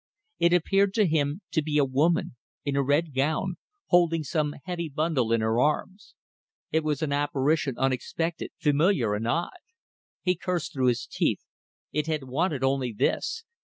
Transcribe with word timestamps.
It 0.39 0.51
appeared 0.51 0.95
to 0.95 1.05
him 1.05 1.41
to 1.51 1.61
be 1.61 1.77
a 1.77 1.85
woman, 1.85 2.35
in 2.65 2.75
a 2.75 2.81
red 2.81 3.13
gown, 3.13 3.57
holding 3.89 4.23
some 4.23 4.55
heavy 4.65 4.89
bundle 4.89 5.31
in 5.31 5.41
her 5.41 5.59
arms; 5.59 6.15
it 6.71 6.83
was 6.83 7.03
an 7.03 7.11
apparition 7.13 7.75
unexpected, 7.77 8.49
familiar 8.57 9.13
and 9.13 9.27
odd. 9.27 9.51
He 10.23 10.33
cursed 10.35 10.73
through 10.73 10.87
his 10.87 11.05
teeth... 11.05 11.45
It 11.91 12.07
had 12.07 12.23
wanted 12.23 12.63
only 12.63 12.91
this! 12.91 13.43